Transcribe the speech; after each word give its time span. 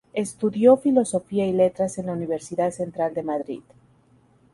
Estudió 0.13 0.77
Filosofía 0.77 1.45
y 1.45 1.53
Letras 1.53 1.99
en 1.99 2.07
la 2.07 2.13
Universidad 2.13 2.71
Central 2.71 3.13
de 3.13 3.21
Madrid. 3.21 3.61